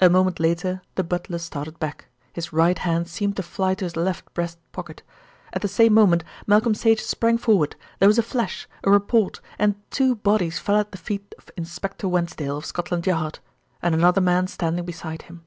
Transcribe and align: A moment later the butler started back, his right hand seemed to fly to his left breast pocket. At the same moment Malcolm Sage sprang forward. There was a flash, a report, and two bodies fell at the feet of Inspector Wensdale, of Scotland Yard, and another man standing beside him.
A 0.00 0.08
moment 0.08 0.38
later 0.38 0.80
the 0.94 1.02
butler 1.02 1.38
started 1.38 1.80
back, 1.80 2.06
his 2.32 2.52
right 2.52 2.78
hand 2.78 3.08
seemed 3.08 3.34
to 3.34 3.42
fly 3.42 3.74
to 3.74 3.84
his 3.84 3.96
left 3.96 4.32
breast 4.32 4.58
pocket. 4.70 5.02
At 5.52 5.60
the 5.60 5.66
same 5.66 5.92
moment 5.92 6.22
Malcolm 6.46 6.72
Sage 6.72 7.02
sprang 7.02 7.36
forward. 7.36 7.74
There 7.98 8.06
was 8.08 8.16
a 8.16 8.22
flash, 8.22 8.68
a 8.84 8.92
report, 8.92 9.40
and 9.58 9.74
two 9.90 10.14
bodies 10.14 10.60
fell 10.60 10.76
at 10.76 10.92
the 10.92 10.98
feet 10.98 11.34
of 11.36 11.50
Inspector 11.56 12.06
Wensdale, 12.06 12.58
of 12.58 12.64
Scotland 12.64 13.08
Yard, 13.08 13.40
and 13.82 13.92
another 13.92 14.20
man 14.20 14.46
standing 14.46 14.84
beside 14.84 15.22
him. 15.22 15.42